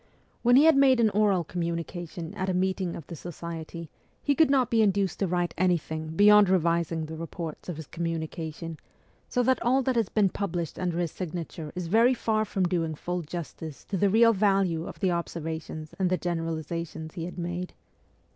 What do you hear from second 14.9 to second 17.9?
the observations and the generalizations he had made.